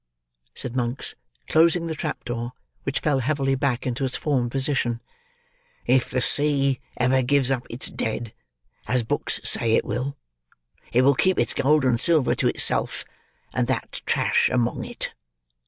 [0.55, 1.13] said Monks,
[1.47, 2.53] closing the trap door,
[2.85, 4.99] which fell heavily back into its former position.
[5.85, 8.33] "If the sea ever gives up its dead,
[8.87, 10.17] as books say it will,
[10.91, 13.05] it will keep its gold and silver to itself,
[13.53, 15.13] and that trash among it.